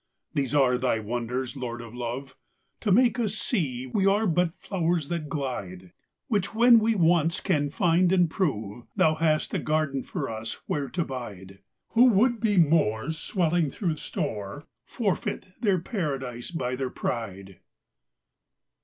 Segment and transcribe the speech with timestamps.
[0.33, 2.35] These are thy wonders, Lord of love,
[2.79, 5.91] To make us see we are but flowers that glide;
[6.27, 10.89] Which when we once can finde and prove, Thou hast a garden for us where
[10.89, 11.59] to bide.
[11.89, 17.59] Who would be more, Swelling through store, Forfeit their paradise by their pride.